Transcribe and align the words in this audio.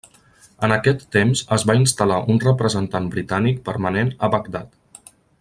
En 0.67 0.71
aquest 0.77 1.03
temps 1.15 1.43
es 1.57 1.65
va 1.71 1.75
instal·lar 1.81 2.17
un 2.35 2.41
representant 2.47 3.11
britànic 3.17 3.61
permanent 3.69 4.11
a 4.29 4.33
Bagdad. 4.39 4.75